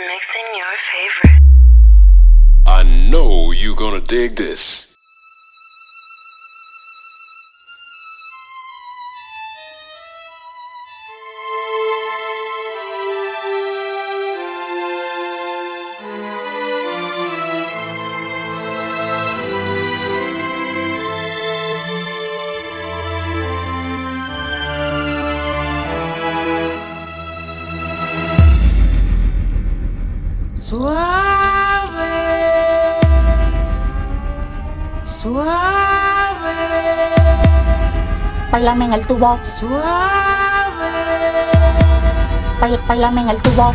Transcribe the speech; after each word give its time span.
mixing 0.00 0.48
your 0.56 0.74
favorite. 0.92 1.38
I 2.66 2.82
know 2.82 3.52
you're 3.52 3.76
gonna 3.76 4.00
dig 4.00 4.36
this. 4.36 4.89
Bailame 38.70 38.84
en 38.84 39.00
el 39.00 39.04
tubo. 39.04 39.40
Suave. 39.42 39.82
Bailame 42.86 43.22
en 43.22 43.30
el 43.30 43.42
tubo. 43.42 43.74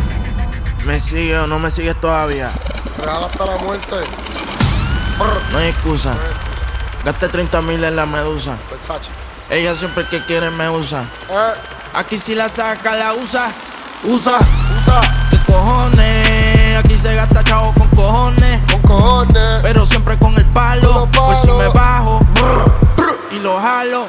¿Me 0.86 0.98
sigue 0.98 1.38
o 1.38 1.46
no 1.46 1.58
me 1.58 1.70
sigues 1.70 2.00
todavía? 2.00 2.50
Regala 2.98 3.26
hasta 3.26 3.44
la 3.44 3.58
muerte. 3.58 3.96
No 5.52 5.58
hay 5.58 5.68
excusa. 5.68 6.14
Gasté 7.04 7.28
30 7.28 7.60
mil 7.60 7.84
en 7.84 7.94
la 7.94 8.06
medusa. 8.06 8.56
Versace. 8.70 9.10
Ella 9.50 9.74
siempre 9.74 10.08
que 10.08 10.24
quiere 10.24 10.50
me 10.50 10.70
usa. 10.70 11.02
Eh. 11.28 11.52
Aquí 11.92 12.16
si 12.16 12.34
la 12.34 12.48
saca, 12.48 12.96
la 12.96 13.12
usa. 13.12 13.52
Usa. 14.02 14.38
Usa. 14.78 15.00
¿Qué 15.28 15.38
cojones? 15.52 16.76
Aquí 16.78 16.96
se 16.96 17.14
gasta 17.14 17.44
chavo 17.44 17.74
con 17.74 17.88
cojones. 17.88 18.62
Con 18.72 18.80
cojones. 18.80 19.60
Pero 19.60 19.84
siempre 19.84 20.18
con 20.18 20.34
el 20.38 20.46
palo. 20.46 21.06
Pues 21.12 21.38
si 21.40 21.48
me 21.48 21.68
bajo 21.68 22.20
y 23.36 23.40
lo 23.40 23.60
jalo. 23.60 24.08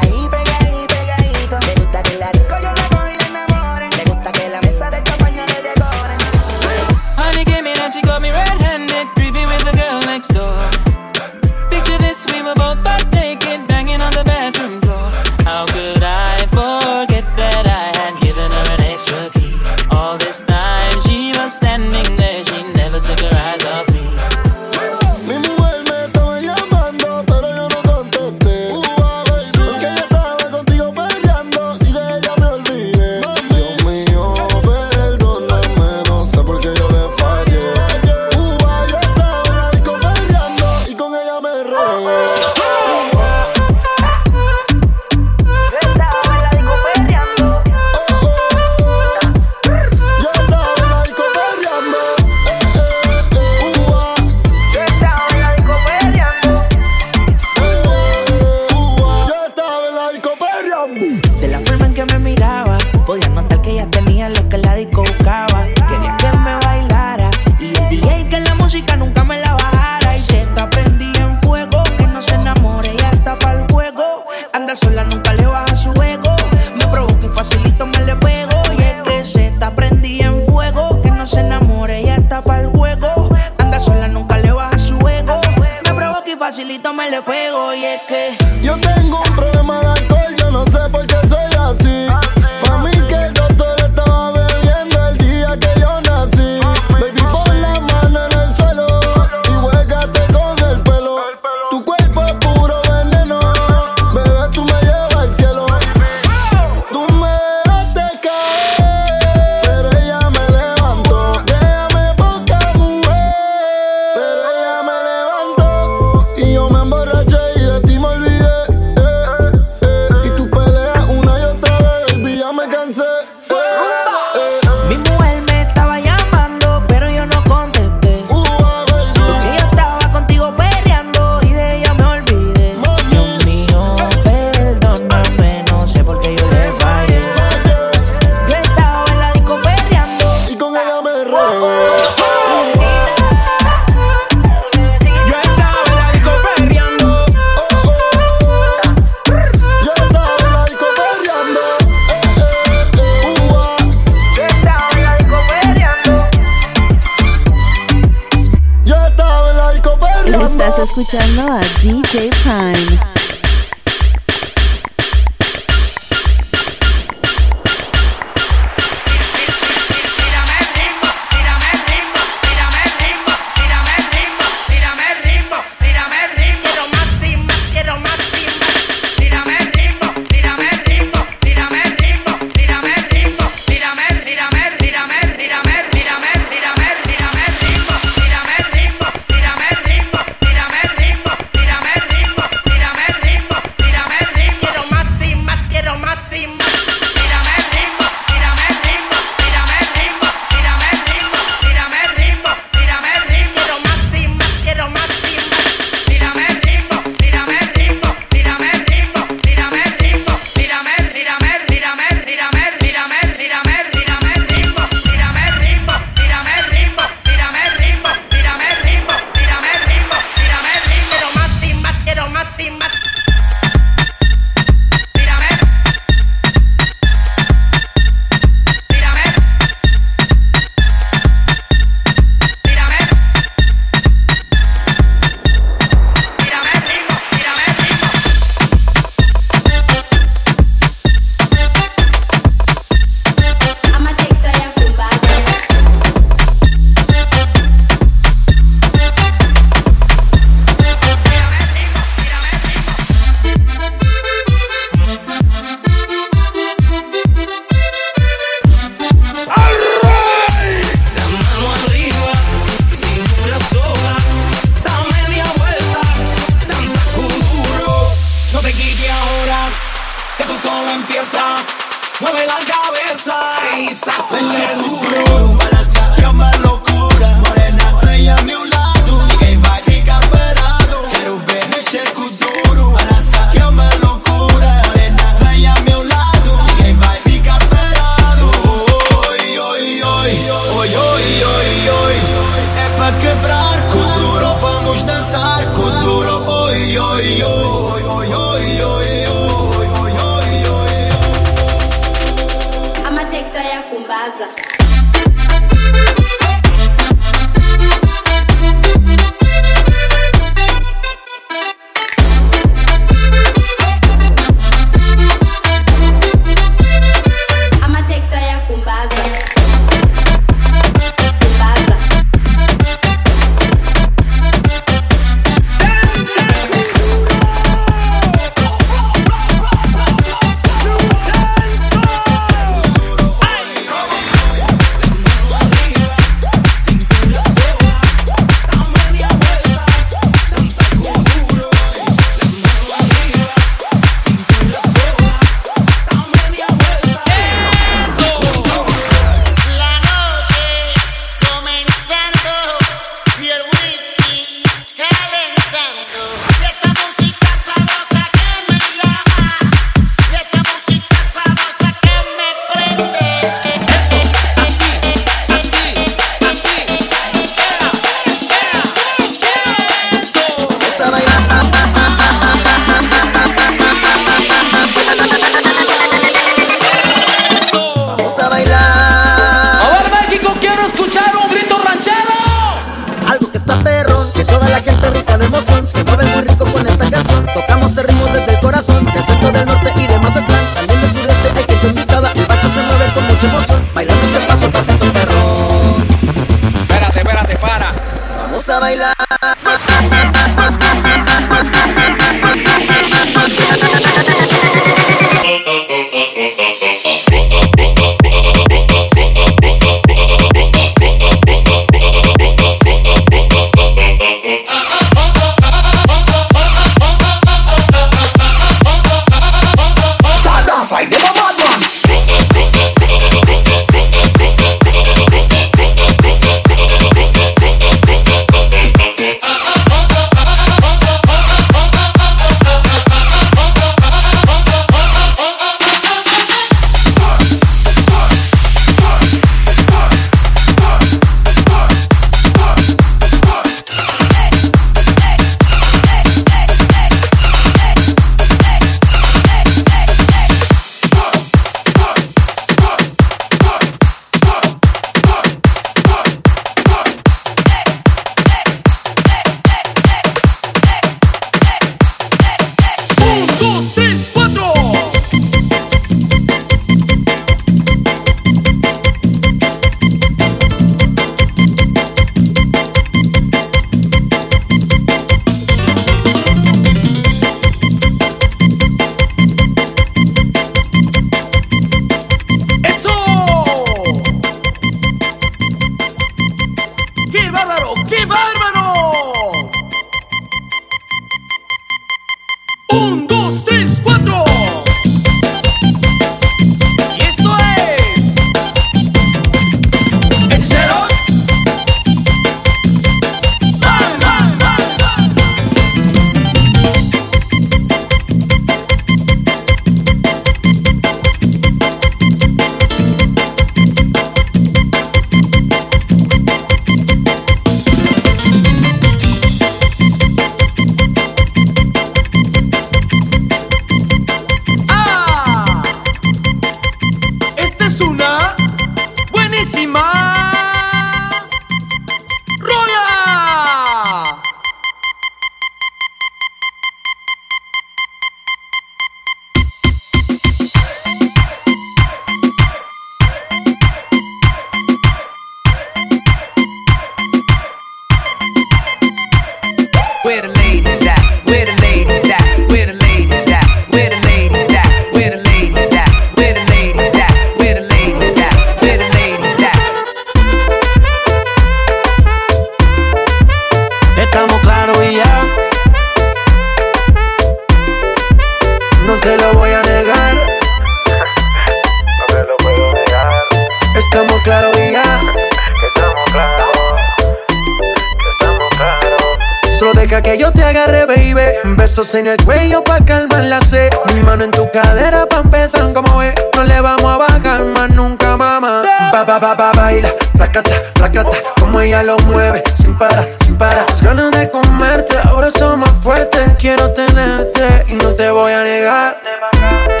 quiero 596.75 596.93
tenerte 596.93 597.83
y 597.89 597.95
no 597.95 598.15
te 598.15 598.31
voy 598.31 598.53
a 598.53 598.63
negar. 598.63 600.00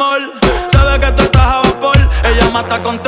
amor. 0.00 0.32
Sabe 0.70 1.00
que 1.00 1.12
tú 1.12 1.22
estás 1.24 1.42
a 1.42 1.62
vapor. 1.62 1.96
Ella 2.24 2.50
mata 2.50 2.82
con 2.82 2.98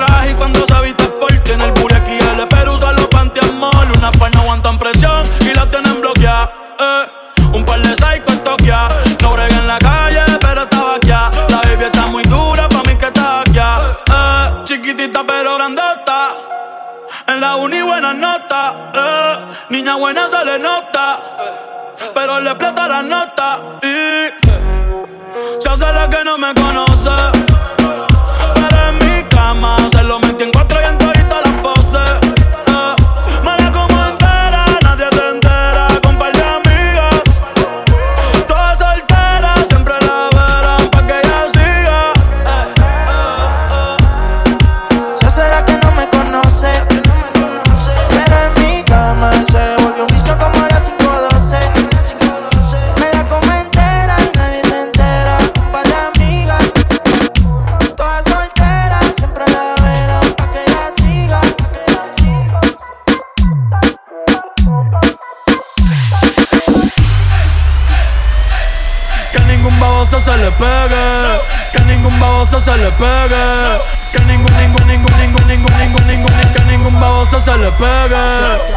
baboso 70.10 70.32
se 70.32 70.38
le 70.38 70.50
pegue. 70.52 71.40
Que 71.72 71.80
ningún 71.84 72.18
baboso 72.18 72.60
se 72.60 72.76
le 72.76 72.90
pegue. 72.92 73.80
Que 74.12 74.18
ningún, 74.24 74.52
ningún, 74.56 74.86
ningún, 74.88 75.16
ningún, 75.18 75.46
ningún, 75.46 75.78
ningún, 75.78 76.06
ningún, 76.06 76.32
que 76.52 76.60
ningún 76.64 77.00
baboso 77.00 77.40
se 77.40 77.56
le 77.56 77.70
pegue. 77.72 78.16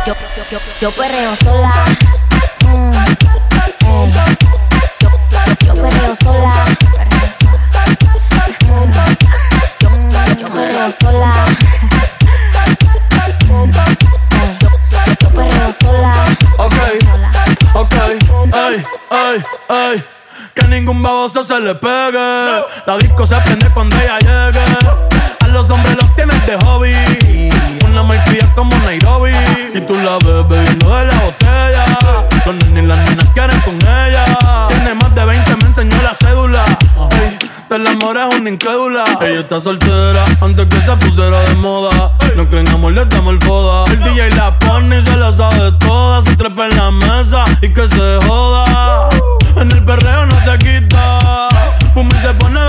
Yo, 0.05 0.13
yo, 0.35 0.43
yo, 0.51 0.59
yo 0.81 0.91
perreo 0.91 1.35
sola. 1.35 1.85
Mm, 2.67 2.93
ey. 2.93 3.17
Yo, 3.81 5.09
yo, 5.31 5.39
yo 5.65 5.73
perreo 5.81 6.15
sola. 6.15 6.65
Perreo 6.97 7.33
sola. 7.39 7.83
Mm, 8.67 8.93
yo, 9.79 9.89
yo, 10.39 10.47
perreo 10.53 10.91
sola. 10.91 11.45
Ey, 13.21 14.57
yo, 14.61 14.69
yo, 14.91 14.99
yo 15.19 15.29
perreo 15.29 15.73
sola. 15.73 16.13
Ok, 16.57 16.75
ok, 17.73 17.95
ey, 18.53 18.85
ey, 19.11 19.43
ey. 19.69 20.03
Que 20.53 20.67
ningún 20.67 21.01
baboso 21.01 21.43
se 21.43 21.59
le 21.59 21.75
pegue. 21.75 22.63
La 22.85 22.97
disco 22.97 23.25
se 23.25 23.35
prende 23.41 23.69
cuando 23.73 23.95
ella 23.95 24.19
llegue. 24.19 24.65
A 25.39 25.47
los 25.47 25.69
hombres 25.69 25.97
los 25.97 26.15
tienes 26.15 26.45
de 26.45 26.57
hobby. 26.57 27.32
Una 27.93 28.01
marquilla 28.01 28.51
como 28.55 28.75
Nairobi. 28.79 29.29
Y 29.75 29.81
tú 29.81 29.95
la 29.95 30.17
ves 30.17 30.47
bebiendo 30.49 30.97
de 30.97 31.05
la 31.05 31.19
botella. 31.19 31.85
Los 32.43 32.55
nenes 32.55 32.83
y 32.83 32.87
las 32.87 33.07
nenas 33.07 33.29
quieren 33.35 33.59
con 33.61 33.75
ella. 33.75 34.25
Tiene 34.67 34.95
más 34.95 35.13
de 35.13 35.23
20, 35.23 35.55
me 35.57 35.63
enseñó 35.67 36.01
la 36.01 36.15
cédula. 36.15 36.65
Ey, 37.11 37.37
del 37.69 37.85
amor 37.85 38.17
es 38.17 38.25
una 38.35 38.49
incrédula. 38.49 39.05
Ella 39.21 39.41
está 39.41 39.61
soltera 39.61 40.25
antes 40.41 40.65
que 40.65 40.81
se 40.81 40.97
pusiera 40.97 41.39
de 41.41 41.53
moda. 41.53 42.11
No 42.35 42.47
creen 42.47 42.67
amor, 42.69 42.93
le 42.93 43.05
damos 43.05 43.35
el 43.35 43.39
foda. 43.43 43.85
El 43.91 43.99
DJ 43.99 44.31
la 44.31 44.57
pone 44.57 44.97
y 44.97 45.05
se 45.05 45.15
la 45.15 45.31
sabe 45.31 45.71
toda. 45.73 46.23
Se 46.23 46.35
trepa 46.35 46.65
en 46.65 46.75
la 46.75 46.89
mesa 46.89 47.45
y 47.61 47.71
que 47.71 47.87
se 47.87 48.19
joda. 48.25 49.09
En 49.57 49.69
el 49.69 49.85
perreo 49.85 50.25
no 50.25 50.35
se 50.43 50.57
quita. 50.57 51.19
Fuma 51.93 52.09
y 52.17 52.21
se 52.23 52.33
pone 52.33 52.59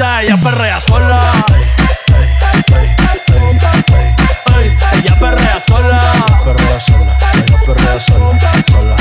Ella 0.00 0.36
perrea 0.38 0.80
sola. 0.80 1.30
Ey, 4.56 4.78
ella 4.94 5.18
perrea 5.20 5.60
sola. 5.60 6.24
Perrea 6.42 6.80
sola, 6.80 7.18
ella 7.34 7.58
perrea 7.66 8.00
sola, 8.00 8.40
sola, 8.72 8.96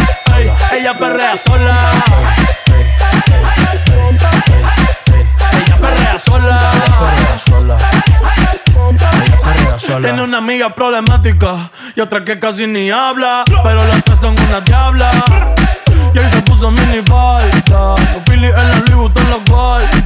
ella 0.73 0.97
perrea 0.99 1.38
sola. 1.38 1.89
Ella 5.53 5.77
perrea 5.79 6.19
sola. 6.19 6.71
perrea 6.75 7.39
sola, 7.39 7.79
ella 9.23 9.41
perrea 9.41 9.79
sola. 9.79 10.01
Tiene 10.01 10.21
una 10.21 10.39
amiga 10.39 10.69
problemática 10.75 11.71
y 11.95 12.01
otra 12.01 12.25
que 12.25 12.39
casi 12.39 12.67
ni 12.67 12.91
habla. 12.91 13.45
Pero 13.63 13.85
las 13.85 14.03
tres 14.03 14.19
son 14.19 14.38
una 14.38 14.59
diabla. 14.59 15.12
Y 16.13 16.19
ahí 16.19 16.29
se 16.29 16.41
puso 16.41 16.71
mini 16.71 17.01
falta. 17.07 17.95
Los 18.13 18.23
Phillies 18.25 18.53
en 18.53 18.69
la 18.69 18.75
Louis 18.75 18.95
Vuitton 18.95 19.29
los 19.29 19.45
guarda. 19.45 19.98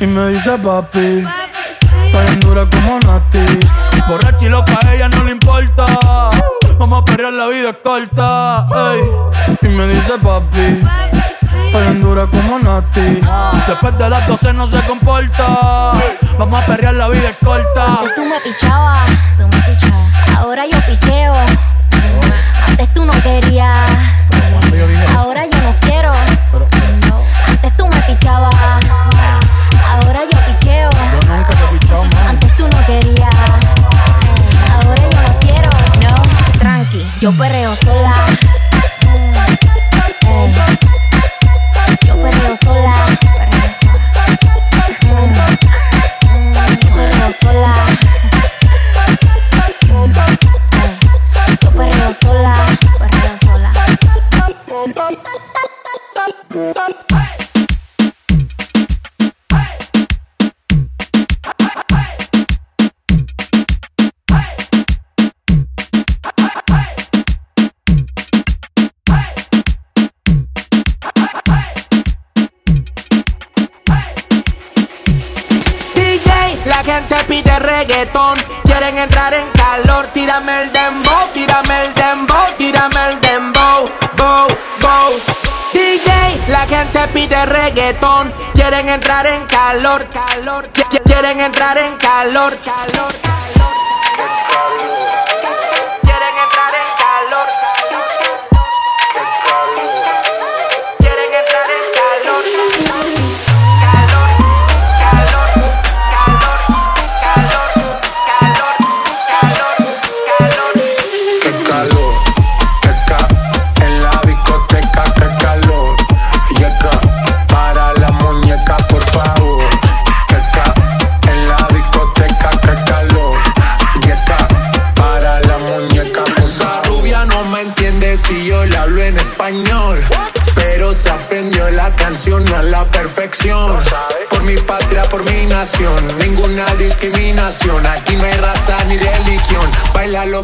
Y 0.00 0.06
me 0.06 0.28
dice 0.30 0.58
papi. 0.58 1.24
Tan 2.12 2.40
dura 2.40 2.66
como 2.70 2.98
Nati. 3.00 3.44
Borracha 4.08 4.46
y 4.46 4.48
loca, 4.48 4.78
a 4.86 4.94
ella 4.94 5.08
no 5.08 5.24
le 5.24 5.32
importa. 5.32 5.86
Vamos 6.78 7.02
a 7.02 7.04
perrear, 7.04 7.32
la 7.32 7.46
vida 7.46 7.72
corta. 7.82 8.66
Y 9.62 9.66
me 9.68 9.86
dice 9.88 10.12
papi. 10.22 10.84
Tan 11.72 12.02
dura 12.02 12.26
como 12.26 12.58
Nati. 12.58 13.20
Después 13.66 13.98
de 13.98 14.10
las 14.10 14.26
12 14.26 14.52
no 14.52 14.66
se 14.66 14.80
comporta. 14.82 15.92
Vamos 16.38 16.62
a 16.62 16.66
perrear, 16.66 16.94
la 16.94 17.08
vida 17.08 17.32
corta. 17.42 17.86
Antes 17.86 18.14
tú 18.14 18.24
me 18.24 18.40
pichabas. 18.40 19.10
Tú 19.38 19.44
me 19.44 19.62
pichabas. 19.62 20.38
Ahora 20.38 20.64
yo 20.66 20.78
picheo. 20.86 21.34
Antes 22.66 22.92
tú 22.94 23.04
no 23.04 23.12
querías. 23.22 23.90
Ahora 25.16 25.46
yo 25.46 25.60
no 25.62 25.74
quiero. 25.80 26.12
Antes 27.48 27.76
tú 27.76 27.88
me 27.88 28.00
pichabas. 28.02 28.54
Yo 37.24 37.32
perreo 37.32 37.74
sola. 37.74 38.63
Quieren 88.74 88.92
entrar 88.92 89.24
en 89.24 89.46
calor, 89.46 90.04
calor, 90.08 90.68
quieren 91.04 91.38
entrar 91.38 91.78
en 91.78 91.96
calor, 91.96 92.58
calor. 92.64 93.14
calor. 93.22 93.53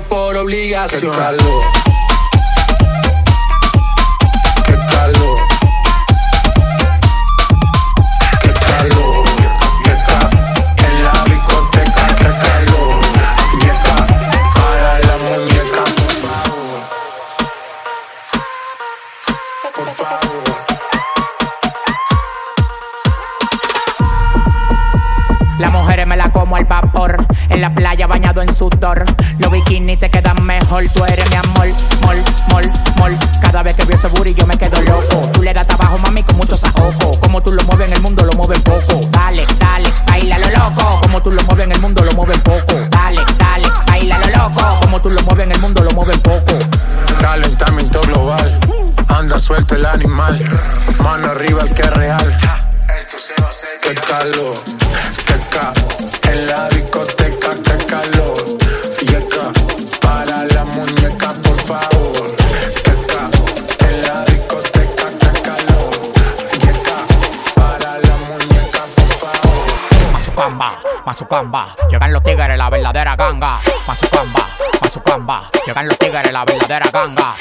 por 0.09 0.37
obligación. 0.37 1.13
tú 30.89 31.05
eres 31.05 31.29
mi 31.29 31.37
amor, 31.37 31.69
mol, 32.03 32.17
mol, 32.51 32.73
mol. 32.99 33.19
Cada 33.41 33.63
vez 33.63 33.75
que 33.75 33.85
veo 33.85 33.97
ese 33.97 34.09
booty 34.09 34.35
yo 34.35 34.47
me 34.47 34.57
quedo 34.57 34.81
loco. 34.83 35.29
Tú 35.33 35.43
le 35.43 35.53
das 35.53 35.67
trabajo, 35.67 35.99
mami, 35.99 36.23
con 36.23 36.37
mucho 36.37 36.57
sajoco. 36.57 37.19
Como 37.21 37.43
tú 37.43 37.53
lo 37.53 37.63
mueves 37.65 37.89
en 37.89 37.95
el 37.95 38.03
mundo, 38.03 38.25
lo 38.25 38.33
mueves 38.33 38.61
poco. 38.61 39.01
Dale, 39.11 39.47
dale, 39.59 39.93
baila 40.07 40.39
lo 40.39 40.51
loco. 40.51 41.01
Como 41.03 41.23
tú 41.23 41.31
lo 41.33 41.43
mueves 41.43 41.65
en 41.65 41.73
el 41.73 41.81
mundo, 41.81 42.05
lo 42.05 42.13
mueves 42.13 42.39
poco. 42.41 42.75
Dale, 42.91 43.21
dale, 43.39 43.69
baila 43.87 44.19
lo 44.19 44.27
loco. 44.39 44.81
Como 44.81 45.01
tú 45.01 45.11
lo 45.11 45.23
mueves 45.23 45.47
en 45.47 45.53
el 45.53 45.61
mundo, 45.61 45.85
lo 45.85 45.91
mueves 45.91 46.19
poco. 46.19 46.59
Calentamiento 47.21 48.01
global, 48.03 48.61
anda 49.09 49.39
suelto 49.39 49.75
el 49.75 49.85
animal. 49.87 50.39
camba. 71.31 71.69
Llegan 71.89 72.13
los 72.13 72.23
tigres, 72.25 72.59
la 72.59 72.69
verdadera 72.69 73.15
ganga. 73.15 73.61
Pa' 73.87 73.95
su 73.95 74.11
camba, 74.11 74.47
pa' 74.81 74.89
su 74.89 75.01
camba. 75.01 75.43
Llegan 75.65 75.87
los 75.87 75.97
tigres, 75.97 76.33
la 76.33 76.45
verdadera 76.45 76.91
ganga. 76.93 77.37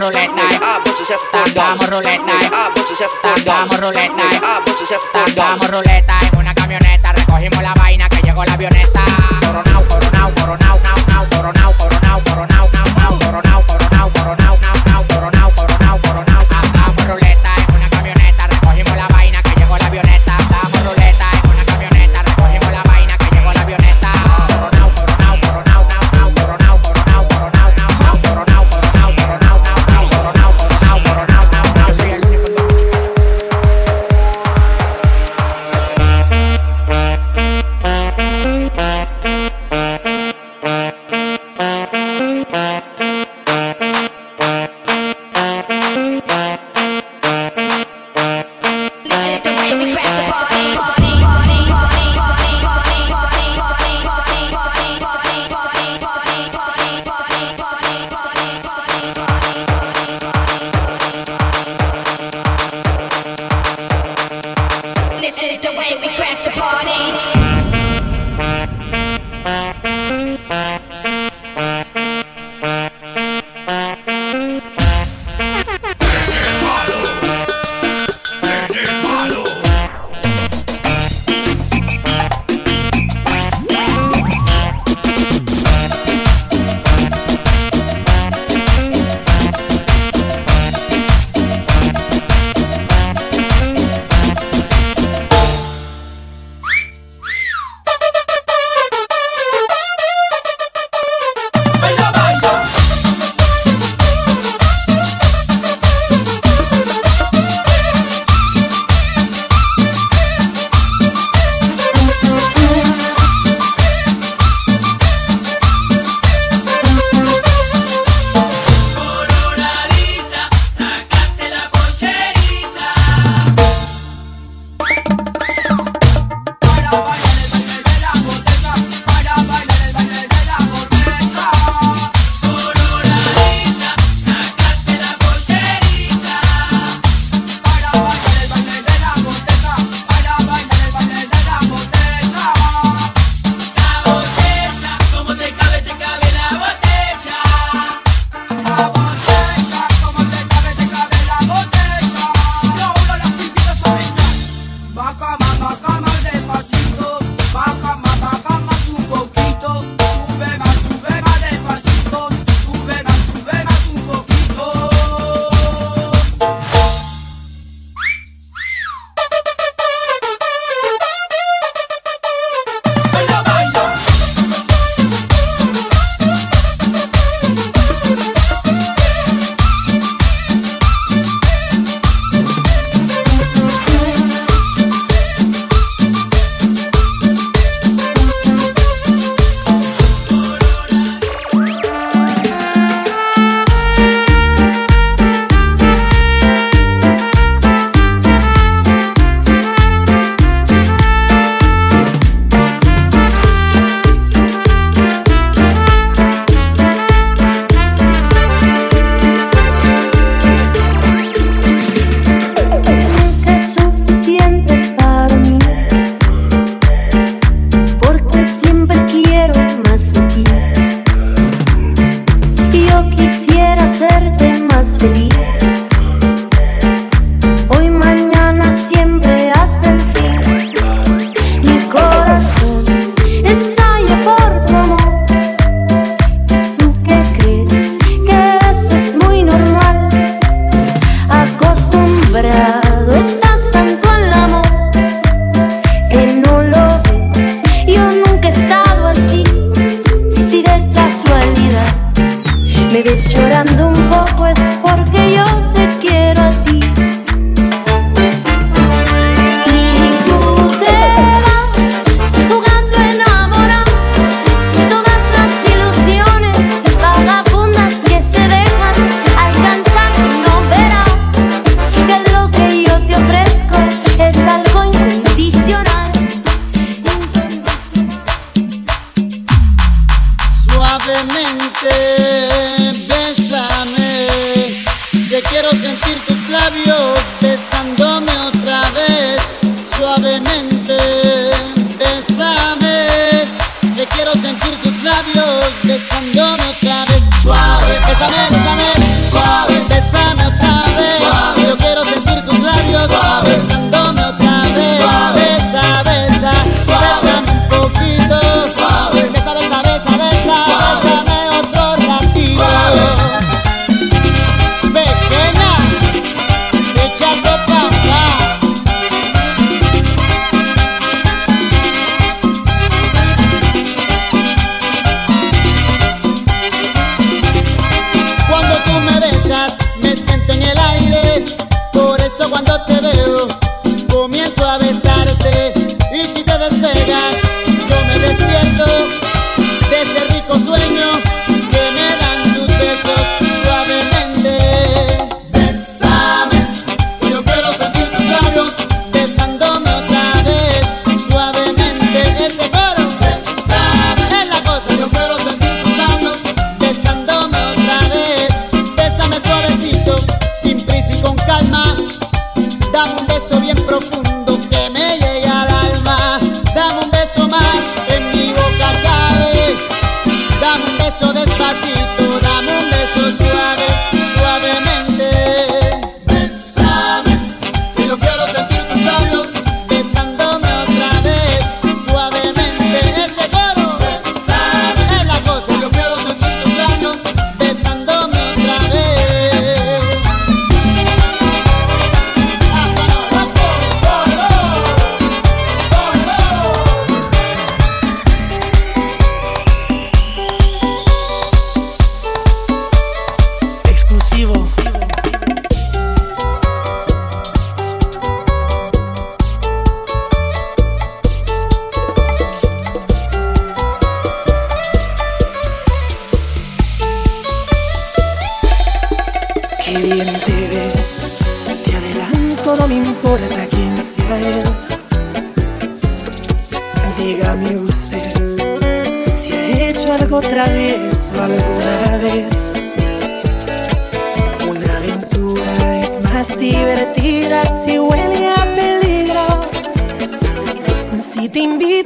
ruleta, 0.00 0.42
tangamos 1.30 1.88
ruleta, 1.88 2.32
tangamos 3.22 3.80
ruleta, 3.80 4.22
tangamos 5.12 5.70
ruleta 5.70 6.20
en 6.32 6.38
una 6.38 6.54
camioneta, 6.54 7.12
recogimos 7.12 7.62
la 7.62 7.74
vaina 7.74 8.08
que 8.08 8.22
llegó 8.22 8.44
la 8.44 8.54
avioneta. 8.54 8.69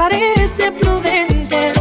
parece 0.00 0.72
prudente 0.72 1.72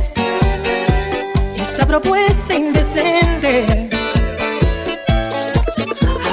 esta 1.55 1.87
propuesta 1.87 2.53
indecente. 2.53 3.89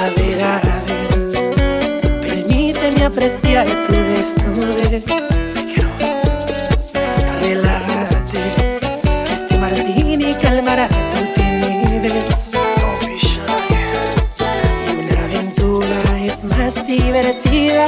A 0.01 0.05
ver, 0.17 0.39
a 0.43 0.55
ver, 0.87 2.19
permíteme 2.19 3.05
apreciar 3.05 3.65
tu 3.85 3.93
desnudez. 3.93 5.05
Relájate, 7.41 8.41
que 9.25 9.33
este 9.33 9.57
martini 9.57 10.33
calmará 10.33 10.89
tu 10.89 11.19
timidez. 11.39 12.51
Y 14.83 14.89
una 14.99 15.23
aventura 15.23 15.99
es 16.21 16.43
más 16.43 16.85
divertida 16.85 17.87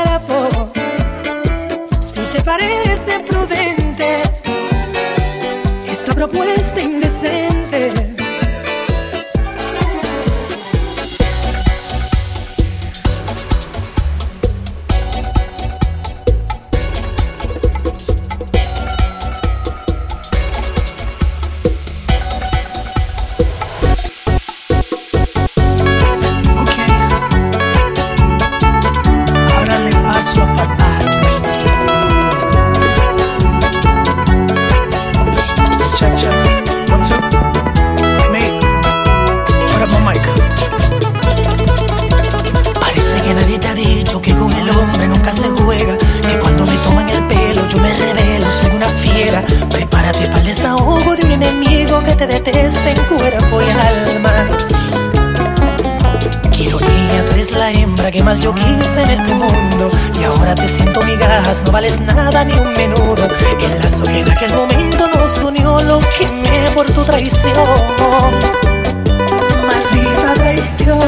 parece 2.61 3.19
prudente 3.21 4.21
esta 5.87 6.13
propuesta 6.13 6.79
indecente. 6.81 8.00
Yo 58.39 58.53
quise 58.55 59.01
en 59.01 59.09
este 59.09 59.33
mundo. 59.33 59.91
Y 60.19 60.23
ahora 60.23 60.55
te 60.55 60.67
siento 60.67 61.01
migajas, 61.03 61.61
no 61.65 61.71
vales 61.71 61.99
nada 61.99 62.43
ni 62.43 62.53
un 62.53 62.71
menudo. 62.73 63.27
El 63.59 63.79
lazo 63.79 64.03
que 64.03 64.19
en 64.19 64.31
aquel 64.31 64.53
momento 64.53 65.07
nos 65.15 65.37
unió 65.39 65.79
lo 65.81 65.99
quemé 66.17 66.71
por 66.73 66.85
tu 66.85 67.03
traición. 67.03 67.53
Maldita 69.65 70.33
traición. 70.35 70.99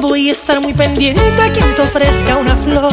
Voy 0.00 0.30
a 0.30 0.32
estar 0.32 0.60
muy 0.60 0.72
pendiente 0.72 1.42
a 1.42 1.52
quien 1.52 1.74
te 1.74 1.82
ofrezca 1.82 2.36
una 2.36 2.56
flor. 2.56 2.92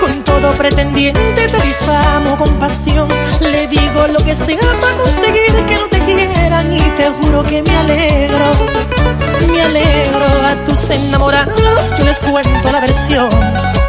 Con 0.00 0.24
todo 0.24 0.56
pretendiente 0.56 1.46
te 1.46 1.60
difamo 1.60 2.36
con 2.36 2.58
pasión. 2.58 3.08
Le 3.40 3.68
digo 3.68 4.06
lo 4.08 4.18
que 4.24 4.34
sea 4.34 4.58
para 4.80 4.96
conseguir 4.96 5.64
que 5.66 5.76
no 5.76 5.86
te 5.86 6.00
quieran. 6.00 6.72
Y 6.72 6.78
te 6.78 7.10
juro 7.22 7.44
que 7.44 7.62
me 7.62 7.76
alegro. 7.76 9.29
Me 9.52 9.62
alegro 9.62 10.24
a 10.24 10.64
tus 10.64 10.90
enamorados. 10.90 11.92
Yo 11.98 12.04
les 12.04 12.20
cuento 12.20 12.70
la 12.70 12.80
versión. 12.80 13.28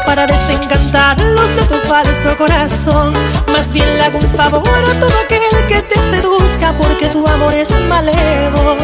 Para 0.05 0.26
desencantarlos 0.26 1.49
de 1.55 1.64
tu 1.64 1.76
falso 1.88 2.36
corazón. 2.38 3.14
Más 3.51 3.72
bien 3.72 3.97
le 3.97 4.03
hago 4.03 4.18
un 4.18 4.32
favor 4.32 4.68
a 4.68 4.99
todo 4.99 5.14
aquel 5.26 5.68
que 5.68 5.82
te 5.82 5.95
seduzca. 5.95 6.74
Porque 6.74 7.07
tu 7.07 7.28
amor 7.28 7.53
es 7.53 7.72
malevo. 7.88 8.78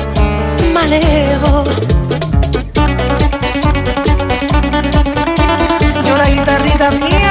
Malevo. 0.73 1.63
Llora 6.05 6.25
guitarrita 6.27 6.91
mía. 6.91 7.26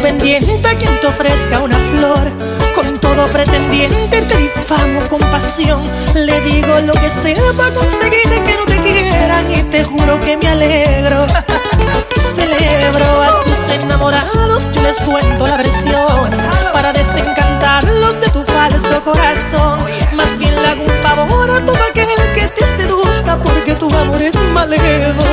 Pendiente 0.00 0.68
a 0.68 0.74
quien 0.74 0.98
te 1.00 1.06
ofrezca 1.06 1.60
una 1.60 1.78
flor. 1.90 2.30
Con 2.74 2.98
todo 2.98 3.28
pretendiente 3.30 4.22
te 4.22 4.36
difamo 4.36 5.06
con 5.08 5.18
pasión. 5.30 5.82
Le 6.14 6.40
digo 6.40 6.80
lo 6.80 6.92
que 6.94 7.08
sea 7.08 7.52
para 7.56 7.74
conseguir 7.74 8.28
que 8.28 8.56
no 8.56 8.64
te 8.66 8.78
quieran 8.80 9.50
y 9.50 9.62
te 9.64 9.84
juro 9.84 10.20
que 10.20 10.36
me 10.36 10.48
alegro. 10.48 11.26
Celebro 12.34 13.22
a 13.22 13.40
tus 13.44 13.70
enamorados, 13.70 14.70
yo 14.72 14.82
les 14.82 15.00
cuento 15.00 15.46
la 15.46 15.56
versión 15.56 16.30
para 16.72 16.92
desencantarlos 16.92 18.20
de 18.20 18.28
tu 18.28 18.42
falso 18.44 19.02
corazón. 19.02 19.80
Más 20.14 20.38
bien 20.38 20.54
le 20.62 20.68
hago 20.68 20.84
un 20.84 21.02
favor 21.02 21.50
a 21.50 21.64
todo 21.64 21.78
aquel 21.90 22.08
que 22.34 22.48
te 22.48 22.64
seduzca 22.76 23.36
porque 23.36 23.74
tu 23.74 23.86
amor 23.94 24.22
es 24.22 24.36
malevo. 24.52 25.29